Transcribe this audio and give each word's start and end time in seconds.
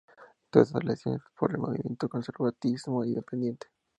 Todas 0.49 0.69
estas 0.69 0.81
elecciones 0.81 1.21
por 1.37 1.51
el 1.51 1.59
Movimiento 1.59 2.09
Conservatismo 2.09 3.05
Independiente. 3.05 3.67